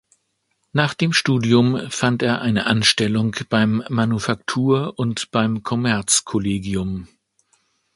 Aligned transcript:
Nach 0.73 0.95
dem 0.95 1.13
Studium 1.13 1.79
fand 1.91 2.23
er 2.23 2.41
eine 2.41 2.65
Anstellung 2.65 3.35
beim 3.49 3.83
Manufaktur- 3.87 4.97
und 4.97 5.29
beim 5.29 5.61
Kommerz-Kollegium. 5.61 7.07